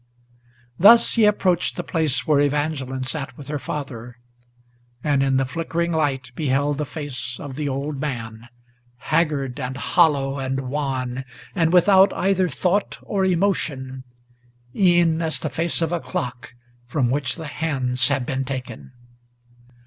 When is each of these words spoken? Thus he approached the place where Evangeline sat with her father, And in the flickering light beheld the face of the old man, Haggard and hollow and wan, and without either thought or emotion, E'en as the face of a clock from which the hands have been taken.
Thus 0.79 1.13
he 1.13 1.25
approached 1.25 1.75
the 1.75 1.83
place 1.83 2.25
where 2.25 2.39
Evangeline 2.39 3.03
sat 3.03 3.37
with 3.37 3.49
her 3.49 3.59
father, 3.59 4.17
And 5.03 5.21
in 5.21 5.37
the 5.37 5.45
flickering 5.45 5.91
light 5.91 6.31
beheld 6.33 6.79
the 6.79 6.87
face 6.87 7.39
of 7.39 7.53
the 7.53 7.69
old 7.69 7.99
man, 8.01 8.49
Haggard 8.97 9.59
and 9.59 9.77
hollow 9.77 10.39
and 10.39 10.61
wan, 10.61 11.23
and 11.53 11.71
without 11.71 12.11
either 12.13 12.49
thought 12.49 12.97
or 13.03 13.23
emotion, 13.25 14.03
E'en 14.75 15.21
as 15.21 15.39
the 15.39 15.51
face 15.51 15.83
of 15.83 15.91
a 15.91 15.99
clock 15.99 16.55
from 16.87 17.11
which 17.11 17.35
the 17.35 17.45
hands 17.45 18.07
have 18.07 18.25
been 18.25 18.43
taken. 18.43 18.93